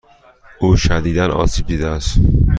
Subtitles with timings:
[0.59, 2.19] او شدیدا آسیب دیده است.